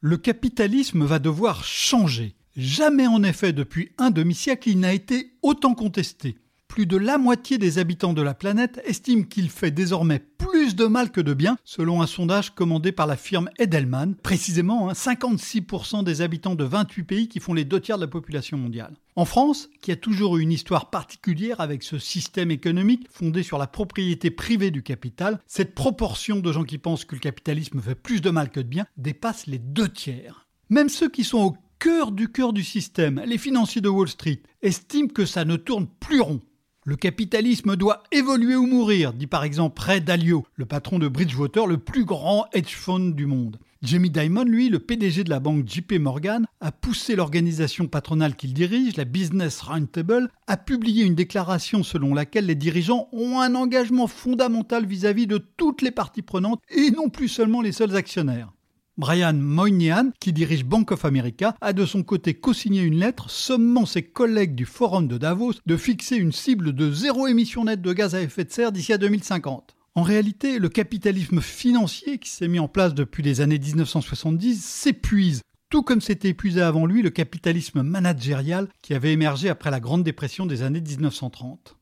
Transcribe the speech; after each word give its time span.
Le 0.00 0.16
capitalisme 0.16 1.04
va 1.04 1.18
devoir 1.18 1.64
changer. 1.64 2.36
Jamais 2.56 3.08
en 3.08 3.24
effet 3.24 3.52
depuis 3.52 3.92
un 3.98 4.10
demi-siècle 4.10 4.68
il 4.68 4.78
n'a 4.78 4.92
été 4.92 5.32
autant 5.42 5.74
contesté. 5.74 6.36
Plus 6.68 6.86
de 6.86 6.96
la 6.96 7.18
moitié 7.18 7.58
des 7.58 7.78
habitants 7.78 8.12
de 8.12 8.22
la 8.22 8.34
planète 8.34 8.80
estiment 8.84 9.24
qu'il 9.24 9.50
fait 9.50 9.72
désormais 9.72 10.20
plus 10.20 10.76
de 10.76 10.86
mal 10.86 11.10
que 11.10 11.20
de 11.20 11.34
bien, 11.34 11.58
selon 11.64 12.02
un 12.02 12.06
sondage 12.06 12.54
commandé 12.54 12.92
par 12.92 13.08
la 13.08 13.16
firme 13.16 13.50
Edelman. 13.58 14.14
Précisément, 14.14 14.92
56% 14.92 15.96
hein, 15.96 16.02
des 16.04 16.20
habitants 16.20 16.54
de 16.54 16.62
28 16.62 17.02
pays 17.02 17.28
qui 17.28 17.40
font 17.40 17.52
les 17.52 17.64
deux 17.64 17.80
tiers 17.80 17.96
de 17.96 18.04
la 18.04 18.08
population 18.08 18.56
mondiale. 18.56 18.94
En 19.16 19.24
France, 19.24 19.68
qui 19.82 19.90
a 19.90 19.96
toujours 19.96 20.36
eu 20.36 20.42
une 20.42 20.52
histoire 20.52 20.90
particulière 20.90 21.60
avec 21.60 21.82
ce 21.82 21.98
système 21.98 22.52
économique 22.52 23.08
fondé 23.10 23.42
sur 23.42 23.58
la 23.58 23.66
propriété 23.66 24.30
privée 24.30 24.70
du 24.70 24.84
capital, 24.84 25.40
cette 25.48 25.74
proportion 25.74 26.38
de 26.38 26.52
gens 26.52 26.64
qui 26.64 26.78
pensent 26.78 27.04
que 27.04 27.16
le 27.16 27.20
capitalisme 27.20 27.80
fait 27.80 27.96
plus 27.96 28.20
de 28.20 28.30
mal 28.30 28.50
que 28.50 28.60
de 28.60 28.68
bien 28.68 28.86
dépasse 28.96 29.46
les 29.46 29.58
deux 29.58 29.88
tiers. 29.88 30.46
Même 30.70 30.88
ceux 30.88 31.08
qui 31.08 31.24
sont 31.24 31.38
au 31.38 31.56
cœur 31.78 32.12
du 32.12 32.30
cœur 32.30 32.52
du 32.52 32.62
système, 32.62 33.22
les 33.26 33.38
financiers 33.38 33.80
de 33.80 33.88
Wall 33.88 34.08
Street, 34.08 34.42
estiment 34.62 35.08
que 35.08 35.24
ça 35.24 35.44
ne 35.44 35.56
tourne 35.56 35.88
plus 36.00 36.20
rond. 36.20 36.40
Le 36.88 36.96
capitalisme 36.96 37.76
doit 37.76 38.02
évoluer 38.12 38.56
ou 38.56 38.64
mourir, 38.64 39.12
dit 39.12 39.26
par 39.26 39.44
exemple 39.44 39.78
Ray 39.78 40.00
Dalio, 40.00 40.46
le 40.54 40.64
patron 40.64 40.98
de 40.98 41.06
Bridgewater, 41.06 41.66
le 41.66 41.76
plus 41.76 42.06
grand 42.06 42.46
hedge 42.54 42.74
fund 42.74 43.14
du 43.14 43.26
monde. 43.26 43.58
Jamie 43.82 44.08
Dimon, 44.08 44.44
lui, 44.44 44.70
le 44.70 44.78
PDG 44.78 45.22
de 45.22 45.28
la 45.28 45.38
banque 45.38 45.68
JP 45.68 45.98
Morgan, 46.00 46.46
a 46.62 46.72
poussé 46.72 47.14
l'organisation 47.14 47.88
patronale 47.88 48.36
qu'il 48.36 48.54
dirige, 48.54 48.96
la 48.96 49.04
Business 49.04 49.60
Roundtable, 49.60 50.30
à 50.46 50.56
publier 50.56 51.04
une 51.04 51.14
déclaration 51.14 51.82
selon 51.82 52.14
laquelle 52.14 52.46
les 52.46 52.54
dirigeants 52.54 53.10
ont 53.12 53.38
un 53.38 53.54
engagement 53.54 54.06
fondamental 54.06 54.86
vis-à-vis 54.86 55.26
-vis 55.26 55.28
de 55.28 55.44
toutes 55.58 55.82
les 55.82 55.90
parties 55.90 56.22
prenantes 56.22 56.62
et 56.70 56.90
non 56.90 57.10
plus 57.10 57.28
seulement 57.28 57.60
les 57.60 57.72
seuls 57.72 57.96
actionnaires. 57.96 58.54
Brian 58.98 59.34
Moynihan, 59.34 60.10
qui 60.18 60.32
dirige 60.32 60.64
Bank 60.64 60.90
of 60.90 61.04
America, 61.04 61.54
a 61.60 61.72
de 61.72 61.86
son 61.86 62.02
côté 62.02 62.34
co-signé 62.34 62.82
une 62.82 62.98
lettre 62.98 63.30
sommant 63.30 63.86
ses 63.86 64.02
collègues 64.02 64.56
du 64.56 64.66
Forum 64.66 65.06
de 65.06 65.16
Davos 65.16 65.54
de 65.64 65.76
fixer 65.76 66.16
une 66.16 66.32
cible 66.32 66.72
de 66.72 66.90
zéro 66.90 67.28
émission 67.28 67.64
nette 67.64 67.80
de 67.80 67.92
gaz 67.92 68.16
à 68.16 68.20
effet 68.20 68.44
de 68.44 68.50
serre 68.50 68.72
d'ici 68.72 68.92
à 68.92 68.98
2050. 68.98 69.76
En 69.94 70.02
réalité, 70.02 70.58
le 70.58 70.68
capitalisme 70.68 71.40
financier 71.40 72.18
qui 72.18 72.28
s'est 72.28 72.48
mis 72.48 72.58
en 72.58 72.66
place 72.66 72.92
depuis 72.92 73.22
les 73.22 73.40
années 73.40 73.60
1970 73.60 74.64
s'épuise, 74.64 75.42
tout 75.70 75.84
comme 75.84 76.00
s'était 76.00 76.30
épuisé 76.30 76.60
avant 76.60 76.84
lui 76.84 77.00
le 77.00 77.10
capitalisme 77.10 77.82
managérial 77.82 78.68
qui 78.82 78.94
avait 78.94 79.12
émergé 79.12 79.48
après 79.48 79.70
la 79.70 79.78
Grande 79.78 80.02
Dépression 80.02 80.44
des 80.44 80.62
années 80.62 80.80
1930. 80.80 81.77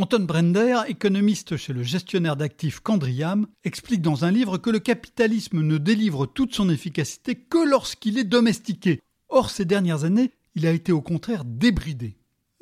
Anton 0.00 0.20
Brender, 0.20 0.82
économiste 0.86 1.56
chez 1.56 1.72
le 1.72 1.82
gestionnaire 1.82 2.36
d'actifs 2.36 2.78
Candriam, 2.78 3.48
explique 3.64 4.00
dans 4.00 4.24
un 4.24 4.30
livre 4.30 4.56
que 4.56 4.70
le 4.70 4.78
capitalisme 4.78 5.60
ne 5.60 5.76
délivre 5.76 6.24
toute 6.24 6.54
son 6.54 6.70
efficacité 6.70 7.34
que 7.34 7.68
lorsqu'il 7.68 8.16
est 8.16 8.22
domestiqué. 8.22 9.00
Or, 9.28 9.50
ces 9.50 9.64
dernières 9.64 10.04
années, 10.04 10.30
il 10.54 10.68
a 10.68 10.70
été 10.70 10.92
au 10.92 11.00
contraire 11.00 11.44
débridé. 11.44 12.16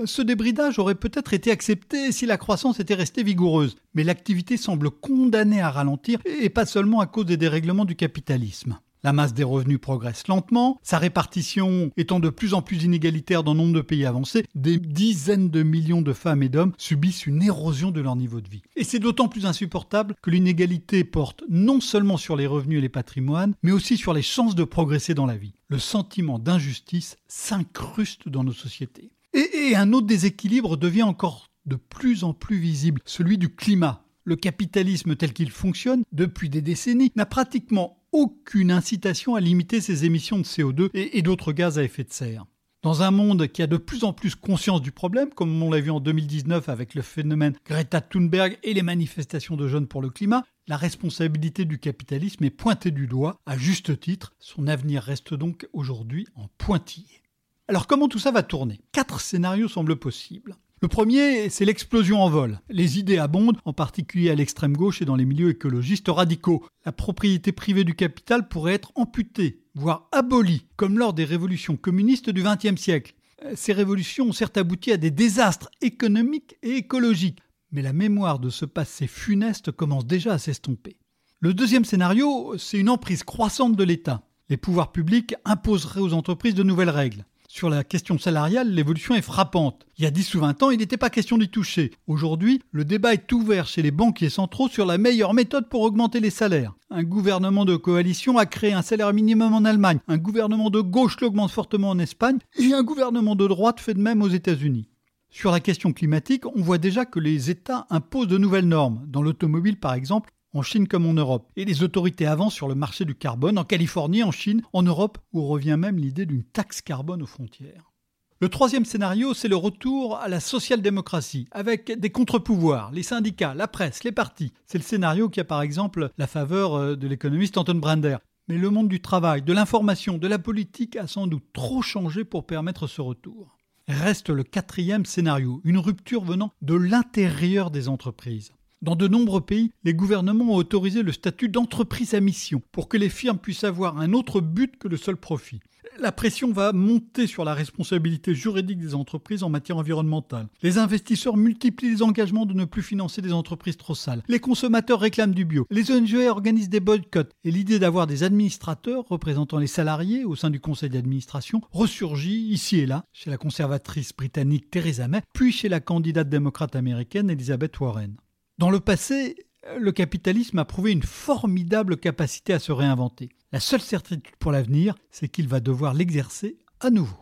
Ce 0.07 0.23
débridage 0.23 0.79
aurait 0.79 0.95
peut-être 0.95 1.35
été 1.35 1.51
accepté 1.51 2.11
si 2.11 2.25
la 2.25 2.39
croissance 2.39 2.81
était 2.81 2.95
restée 2.95 3.23
vigoureuse, 3.23 3.77
mais 3.93 4.03
l'activité 4.03 4.57
semble 4.57 4.91
condamnée 4.91 5.61
à 5.61 5.71
ralentir, 5.71 6.21
et 6.25 6.49
pas 6.49 6.65
seulement 6.65 7.01
à 7.01 7.07
cause 7.07 7.27
des 7.27 7.37
dérèglements 7.37 7.85
du 7.85 7.97
capitalisme. 7.97 8.79
La 9.07 9.13
masse 9.13 9.35
des 9.35 9.45
revenus 9.45 9.79
progresse 9.81 10.27
lentement, 10.27 10.81
sa 10.83 10.99
répartition 10.99 11.93
étant 11.97 12.19
de 12.19 12.29
plus 12.29 12.55
en 12.55 12.61
plus 12.61 12.83
inégalitaire 12.83 13.45
dans 13.45 13.55
nombre 13.55 13.75
de 13.75 13.81
pays 13.81 14.05
avancés, 14.05 14.45
des 14.57 14.79
dizaines 14.81 15.49
de 15.49 15.63
millions 15.63 16.03
de 16.03 16.13
femmes 16.13 16.43
et 16.43 16.49
d'hommes 16.49 16.73
subissent 16.77 17.25
une 17.25 17.41
érosion 17.41 17.93
de 17.93 18.01
leur 18.01 18.17
niveau 18.17 18.41
de 18.41 18.49
vie. 18.49 18.63
Et 18.75 18.83
c'est 18.83 18.99
d'autant 18.99 19.29
plus 19.29 19.47
insupportable 19.47 20.17
que 20.21 20.31
l'inégalité 20.31 21.05
porte 21.05 21.45
non 21.49 21.81
seulement 21.81 22.17
sur 22.17 22.35
les 22.35 22.49
revenus 22.49 22.79
et 22.79 22.81
les 22.81 22.89
patrimoines, 22.89 23.55
mais 23.63 23.71
aussi 23.71 23.97
sur 23.97 24.13
les 24.13 24.23
chances 24.23 24.57
de 24.57 24.65
progresser 24.65 25.15
dans 25.15 25.27
la 25.27 25.37
vie. 25.37 25.55
Le 25.69 25.79
sentiment 25.79 26.41
d'injustice 26.41 27.17
s'incruste 27.29 28.29
dans 28.29 28.43
nos 28.43 28.53
sociétés. 28.53 29.13
Et, 29.35 29.69
et 29.69 29.77
un 29.77 29.93
autre 29.93 30.09
déséquilibre 30.09 30.77
devient 30.77 31.05
encore 31.05 31.53
de 31.65 31.77
plus 31.77 32.25
en 32.25 32.33
plus 32.33 32.59
visible, 32.59 33.03
celui 33.05 33.39
du 33.39 33.55
climat. 33.55 34.03
Le 34.25 34.35
capitalisme 34.35 35.15
tel 35.15 35.33
qu'il 35.33 35.53
fonctionne 35.53 36.03
depuis 36.11 36.49
des 36.49 36.61
décennies 36.61 37.13
n'a 37.15 37.27
pratiquement 37.27 38.03
aucune 38.17 38.71
incitation 38.71 39.35
à 39.35 39.41
limiter 39.41 39.83
ses 39.83 40.07
émissions 40.07 40.39
de 40.39 40.45
CO2 40.45 40.89
et, 40.95 41.21
d'autres 41.21 41.53
gaz 41.53 41.79
à 41.79 41.85
effet 41.85 42.03
de 42.03 42.13
serre. 42.13 42.47
Dans 42.83 43.03
un 43.03 43.11
monde 43.11 43.47
qui 43.49 43.61
a 43.61 43.67
de 43.67 43.77
plus 43.77 44.05
en 44.05 44.15
plus 44.15 44.35
conscience 44.35 44.81
du 44.81 44.91
problème, 44.91 45.29
comme 45.35 45.63
on 45.63 45.71
l'a 45.71 45.81
vu 45.81 45.91
en 45.91 46.01
2019 46.01 46.71
avec 46.71 46.95
le 46.95 47.03
phénomène 47.03 47.57
Greta 47.67 48.01
Thunberg 48.01 48.59
et 48.63 48.73
les 48.73 48.83
manifestations 48.83 49.55
de 49.55 49.69
jeunes 49.69 49.87
pour 49.87 50.01
le 50.01 50.09
climat, 50.09 50.45
la 50.67 50.79
responsabilité 50.79 51.67
du 51.67 51.79
capitalisme 51.79 52.43
est 52.45 52.51
pointée 52.51 52.91
du 52.91 53.07
doigt, 53.07 53.39
à 53.45 53.59
juste 53.59 54.01
titre. 54.01 54.33
Son 54.39 54.67
avenir 54.67 55.03
reste 55.03 55.35
donc 55.35 55.69
aujourd'hui 55.75 56.27
en 56.37 56.49
pointillé. 56.57 57.21
Alors 57.69 57.87
comment 57.87 58.09
tout 58.09 58.19
ça 58.19 58.31
va 58.31 58.43
tourner? 58.43 58.81
Quatre 58.93 59.21
scénarios 59.21 59.69
semblent 59.69 59.97
possibles. 59.97 60.57
Le 60.83 60.89
premier, 60.89 61.49
c'est 61.49 61.65
l'explosion 61.65 62.21
en 62.21 62.29
vol. 62.29 62.61
Les 62.69 62.99
idées 62.99 63.17
abondent, 63.17 63.57
en 63.65 63.73
particulier 63.73 64.29
à 64.29 64.35
l'extrême 64.35 64.77
gauche 64.77 65.01
et 65.01 65.07
dans 65.07 65.17
les 65.17 65.25
milieux 65.25 65.49
écologistes 65.49 66.09
radicaux. 66.09 66.67
La 66.85 66.93
propriété 66.93 67.51
privée 67.51 67.85
du 67.85 67.95
capital 67.95 68.47
pourrait 68.47 68.75
être 68.75 68.93
amputée, 68.95 69.63
voire 69.75 70.07
abolie, 70.13 70.67
comme 70.77 70.99
lors 70.99 71.15
des 71.15 71.25
révolutions 71.25 71.79
communistes 71.79 72.29
du 72.29 72.43
XXe 72.43 72.79
siècle. 72.79 73.15
Ces 73.55 73.73
révolutions 73.73 74.27
ont 74.27 74.33
certes 74.33 74.59
abouti 74.59 74.93
à 74.93 74.99
des 74.99 75.11
désastres 75.11 75.71
économiques 75.81 76.57
et 76.63 76.73
écologiques, 76.73 77.41
mais 77.73 77.81
la 77.81 77.95
mémoire 77.95 78.39
de 78.39 78.51
ce 78.51 78.67
passé 78.67 79.07
funeste 79.07 79.71
commence 79.71 80.07
déjà 80.07 80.35
à 80.35 80.39
s'estomper. 80.39 80.99
Le 81.41 81.55
deuxième 81.55 81.87
scénario, 81.87 82.55
c'est 82.59 82.79
une 82.79 82.91
emprise 82.91 83.25
croissante 83.25 83.77
de 83.77 83.85
l'État. 83.85 84.29
Les 84.51 84.59
pouvoirs 84.59 84.93
publics 84.93 85.35
imposeraient 85.47 86.01
aux 86.01 86.13
entreprises 86.13 86.55
de 86.55 86.63
nouvelles 86.63 86.91
règles. 86.91 87.25
Sur 87.57 87.71
la 87.71 87.85
question 87.85 88.19
salariale, 88.19 88.71
l'évolution 88.71 89.15
est 89.15 89.23
frappante. 89.23 89.87
Il 89.97 90.05
y 90.05 90.07
a 90.07 90.11
10 90.11 90.35
ou 90.35 90.41
20 90.41 90.63
ans, 90.63 90.71
il 90.71 90.77
n'était 90.77 90.99
pas 90.99 91.09
question 91.09 91.39
d'y 91.39 91.49
toucher. 91.49 91.91
Aujourd'hui, 92.07 92.61
le 92.71 92.85
débat 92.85 93.15
est 93.15 93.33
ouvert 93.33 93.67
chez 93.67 93.81
les 93.81 93.91
banquiers 93.91 94.29
centraux 94.29 94.69
sur 94.69 94.85
la 94.85 94.99
meilleure 94.99 95.33
méthode 95.33 95.71
pour 95.71 95.81
augmenter 95.81 96.21
les 96.21 96.29
salaires. 96.29 96.75
Un 96.91 97.03
gouvernement 97.03 97.65
de 97.65 97.77
coalition 97.77 98.37
a 98.37 98.45
créé 98.45 98.75
un 98.75 98.83
salaire 98.83 99.15
minimum 99.15 99.55
en 99.55 99.65
Allemagne, 99.65 100.01
un 100.07 100.19
gouvernement 100.19 100.69
de 100.69 100.83
gauche 100.83 101.19
l'augmente 101.23 101.51
fortement 101.51 101.89
en 101.89 101.99
Espagne, 101.99 102.41
et 102.59 102.75
un 102.75 102.83
gouvernement 102.83 103.37
de 103.37 103.47
droite 103.47 103.81
fait 103.81 103.95
de 103.95 104.03
même 104.03 104.21
aux 104.21 104.29
États-Unis. 104.29 104.91
Sur 105.31 105.51
la 105.51 105.61
question 105.61 105.95
climatique, 105.95 106.45
on 106.55 106.61
voit 106.61 106.77
déjà 106.77 107.07
que 107.07 107.21
les 107.21 107.49
États 107.49 107.87
imposent 107.89 108.29
de 108.29 108.37
nouvelles 108.37 108.69
normes. 108.69 109.03
Dans 109.07 109.23
l'automobile, 109.23 109.81
par 109.81 109.95
exemple, 109.95 110.31
en 110.57 110.63
Chine 110.63 110.89
comme 110.89 111.07
en 111.07 111.13
Europe. 111.13 111.51
Et 111.57 111.65
les 111.65 111.83
autorités 111.83 112.27
avancent 112.27 112.55
sur 112.55 112.69
le 112.69 112.75
marché 112.75 113.05
du 113.05 113.15
carbone 113.15 113.59
en 113.59 113.65
Californie, 113.65 114.23
en 114.23 114.31
Chine, 114.31 114.63
en 114.73 114.83
Europe, 114.83 115.19
où 115.33 115.47
revient 115.47 115.77
même 115.79 115.99
l'idée 115.99 116.27
d'une 116.27 116.45
taxe 116.45 116.81
carbone 116.81 117.23
aux 117.23 117.27
frontières. 117.27 117.93
Le 118.41 118.49
troisième 118.51 118.85
scénario, 118.85 119.33
c'est 119.33 119.49
le 119.49 119.57
retour 119.57 120.19
à 120.19 120.29
la 120.29 120.41
social-démocratie, 120.41 121.49
avec 121.53 121.99
des 121.99 122.11
contre-pouvoirs, 122.11 122.91
les 122.93 123.03
syndicats, 123.03 123.55
la 123.55 123.69
presse, 123.69 124.05
les 124.05 124.13
partis. 124.13 124.53
C'est 124.67 124.79
le 124.79 124.85
scénario 124.85 125.31
qui 125.31 125.41
a 125.41 125.45
par 125.45 125.63
exemple 125.63 126.11
la 126.19 126.27
faveur 126.27 126.75
euh, 126.75 126.97
de 126.97 127.09
l'économiste 127.09 127.57
Anton 127.57 127.77
Brander. 127.77 128.19
Mais 128.49 128.59
le 128.59 128.71
monde 128.71 128.89
du 128.89 129.01
travail, 129.01 129.43
de 129.43 129.53
l'information, 129.53 130.19
de 130.19 130.29
la 130.29 130.39
politique 130.39 130.97
a 130.97 131.07
sans 131.07 131.27
doute 131.27 131.47
trop 131.53 131.83
changé 131.83 132.25
pour 132.25 132.47
permettre 132.47 132.87
ce 132.87 133.01
retour. 133.01 133.57
Reste 133.89 134.31
le 134.31 134.43
quatrième 134.43 135.07
scénario, 135.07 135.61
une 135.65 135.79
rupture 135.79 136.25
venant 136.25 136.51
de 136.61 136.75
l'intérieur 136.75 137.71
des 137.71 137.89
entreprises. 137.89 138.53
Dans 138.83 138.95
de 138.95 139.09
nombreux 139.09 139.41
pays, 139.41 139.73
les 139.85 139.95
gouvernements 139.95 140.53
ont 140.53 140.57
autorisé 140.57 141.03
le 141.03 141.13
statut 141.13 141.49
d'entreprise 141.49 142.15
à 142.15 142.21
mission 142.21 142.61
pour 142.73 142.89
que 142.89 142.99
les 142.99 143.09
firmes 143.09 143.39
puissent 143.39 143.65
avoir 143.65 143.99
un 143.99 144.13
autre 144.13 144.41
but 144.41 144.77
que 144.79 144.89
le 144.89 144.99
seul 144.99 145.17
profit. 145.17 145.61
La 145.99 146.13
pression 146.13 146.53
va 146.53 146.75
monter 146.75 147.27
sur 147.27 147.43
la 147.47 147.55
responsabilité 147.55 148.35
juridique 148.35 148.79
des 148.79 148.95
entreprises 148.95 149.43
en 149.43 149.49
matière 149.49 149.79
environnementale. 149.79 150.49
Les 150.63 150.77
investisseurs 150.77 151.39
multiplient 151.39 151.91
les 151.91 152.03
engagements 152.03 152.45
de 152.45 152.53
ne 152.53 152.67
plus 152.67 152.83
financer 152.83 153.23
des 153.23 153.33
entreprises 153.33 153.79
trop 153.79 153.95
sales. 153.95 154.23
Les 154.29 154.39
consommateurs 154.39 155.01
réclament 155.01 155.35
du 155.35 155.47
bio. 155.47 155.67
Les 155.71 155.91
ONG 155.91 156.15
organisent 156.29 156.69
des 156.69 156.81
boycotts. 156.81 157.33
Et 157.45 157.51
l'idée 157.51 157.79
d'avoir 157.79 158.07
des 158.07 158.25
administrateurs 158.25 159.09
représentant 159.09 159.57
les 159.57 159.67
salariés 159.67 160.27
au 160.27 160.37
sein 160.37 160.51
du 160.51 160.61
conseil 160.61 160.91
d'administration 160.91 161.63
ressurgit 161.73 162.47
ici 162.49 162.81
et 162.81 162.87
là 162.87 163.07
chez 163.15 163.31
la 163.31 163.39
conservatrice 163.39 164.15
britannique 164.15 164.71
Theresa 164.71 165.09
May, 165.09 165.23
puis 165.33 165.51
chez 165.51 165.71
la 165.71 165.81
candidate 165.81 166.29
démocrate 166.29 166.77
américaine 166.77 167.31
Elizabeth 167.31 167.81
Warren. 167.81 168.17
Dans 168.59 168.71
le 168.71 168.81
passé, 168.81 169.37
le 169.79 169.93
capitalisme 169.93 170.59
a 170.59 170.65
prouvé 170.65 170.93
une 170.93 171.03
formidable 171.03 171.99
capacité 171.99 172.55
à 172.55 172.59
se 172.59 172.73
réinventer. 172.73 173.29
La 173.53 173.61
seule 173.61 173.83
certitude 173.83 174.35
pour 174.39 174.51
l'avenir, 174.51 174.95
c'est 175.11 175.29
qu'il 175.29 175.47
va 175.47 175.61
devoir 175.61 175.93
l'exercer 175.93 176.57
à 176.81 176.89
nouveau. 176.89 177.19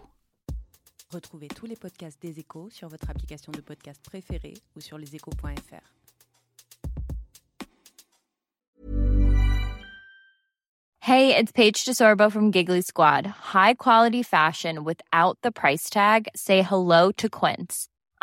Retrouvez 1.13 1.49
tous 1.49 1.67
les 1.67 1.77
podcasts 1.77 2.21
des 2.23 2.39
échos 2.39 2.71
sur 2.71 2.89
votre 2.89 3.11
application 3.11 3.51
de 3.51 3.61
podcast 3.61 4.01
préférée 4.05 4.55
ou 4.77 4.81
sur 4.81 4.97
leséchos.fr. 4.97 5.93
Hey, 11.01 11.37
it's 11.37 11.53
Paige 11.53 11.85
DeSorbo 11.85 12.31
from 12.31 12.51
Giggly 12.51 12.81
Squad. 12.81 13.27
High 13.27 13.75
quality 13.75 14.23
fashion 14.23 14.85
without 14.85 15.37
the 15.43 15.51
price 15.51 15.91
tag. 15.91 16.29
Say 16.35 16.63
hello 16.63 17.13
to 17.13 17.29
Quince. 17.29 17.89